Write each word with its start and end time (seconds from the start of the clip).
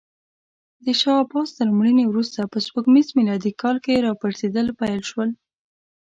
د 0.85 0.87
شاه 1.01 1.21
عباس 1.23 1.49
تر 1.57 1.67
مړینې 1.77 2.05
وروسته 2.07 2.39
په 2.51 2.57
سپوږمیز 2.65 3.07
میلادي 3.17 3.51
کال 3.61 3.75
کې 3.85 4.03
راپرزېدل 4.07 4.67
پیل 4.79 5.01
شول. 5.09 5.29